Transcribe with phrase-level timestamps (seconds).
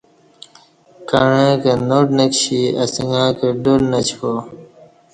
[1.09, 4.31] کعںݩکہ ناٹ نہ کشی اسݣہ کہ ڈاڈ نہ چپا